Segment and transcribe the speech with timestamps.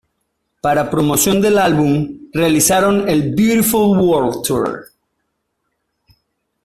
[0.61, 4.83] Para promoción del álbum realizaron el Beautiful World Tour.